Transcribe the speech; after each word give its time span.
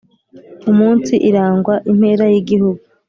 Umunsi 0.71 1.13
irangwa 1.29 1.75
impera 1.91 2.25
y'igihugu 2.33 2.83